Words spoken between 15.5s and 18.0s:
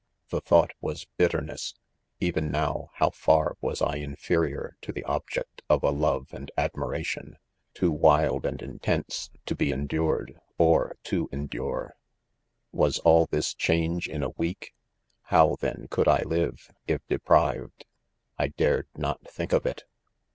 then could I live, if deprived....